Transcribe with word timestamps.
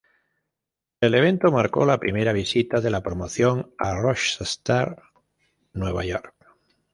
El 0.99 1.13
evento 1.13 1.51
marcó 1.51 1.85
la 1.85 1.99
primera 1.99 2.33
visita 2.33 2.81
de 2.81 2.89
la 2.89 3.03
promoción 3.03 3.75
a 3.77 3.93
Rochester, 3.99 4.95
Nueva 5.73 6.03
York. 6.03 6.33